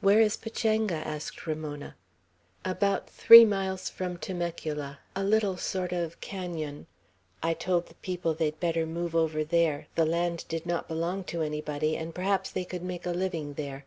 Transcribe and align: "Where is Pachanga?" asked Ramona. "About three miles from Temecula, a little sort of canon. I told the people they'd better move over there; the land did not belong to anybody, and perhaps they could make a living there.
"Where 0.00 0.18
is 0.20 0.36
Pachanga?" 0.36 0.96
asked 0.96 1.46
Ramona. 1.46 1.94
"About 2.64 3.08
three 3.08 3.44
miles 3.44 3.88
from 3.88 4.16
Temecula, 4.16 4.98
a 5.14 5.22
little 5.22 5.56
sort 5.56 5.92
of 5.92 6.20
canon. 6.20 6.88
I 7.40 7.54
told 7.54 7.86
the 7.86 7.94
people 7.94 8.34
they'd 8.34 8.58
better 8.58 8.84
move 8.84 9.14
over 9.14 9.44
there; 9.44 9.86
the 9.94 10.06
land 10.06 10.44
did 10.48 10.66
not 10.66 10.88
belong 10.88 11.22
to 11.30 11.42
anybody, 11.42 11.96
and 11.96 12.12
perhaps 12.12 12.50
they 12.50 12.64
could 12.64 12.82
make 12.82 13.06
a 13.06 13.12
living 13.12 13.54
there. 13.54 13.86